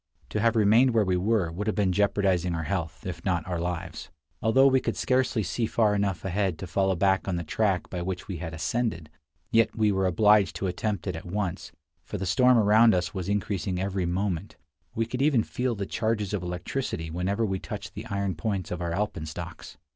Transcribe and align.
To 0.29 0.39
have 0.39 0.55
remained 0.55 0.95
where 0.95 1.05
we 1.05 1.15
were 1.15 1.51
would 1.51 1.67
have 1.67 1.75
been 1.75 1.91
jeopardizing 1.91 2.55
our 2.55 2.63
health, 2.63 3.05
if 3.05 3.23
not 3.23 3.45
our 3.47 3.59
lives. 3.59 4.09
Although 4.41 4.65
we 4.65 4.79
could 4.79 4.97
scarcely 4.97 5.43
see 5.43 5.67
far 5.67 5.93
enough 5.93 6.25
ahead 6.25 6.57
to 6.57 6.65
follow 6.65 6.95
back 6.95 7.27
on 7.27 7.35
the 7.35 7.43
track 7.43 7.87
by 7.91 8.01
which 8.01 8.27
we 8.27 8.37
had 8.37 8.51
ascended, 8.51 9.11
yet 9.51 9.75
we 9.75 9.91
were 9.91 10.07
obliged 10.07 10.55
to 10.55 10.65
attempt 10.65 11.05
it 11.05 11.15
at 11.15 11.27
once, 11.27 11.71
for 12.03 12.17
the 12.17 12.25
storm 12.25 12.57
around 12.57 12.95
us 12.95 13.13
was 13.13 13.29
increasing 13.29 13.79
every 13.79 14.07
moment; 14.07 14.55
we 14.95 15.05
could 15.05 15.21
even 15.21 15.43
feel 15.43 15.75
the 15.75 15.85
charges 15.85 16.33
of 16.33 16.41
electricity 16.41 17.11
whenever 17.11 17.45
we 17.45 17.59
touched 17.59 17.93
the 17.93 18.07
iron 18.07 18.33
points 18.33 18.71
of 18.71 18.81
our 18.81 18.93
alpenstocks. 18.93 19.77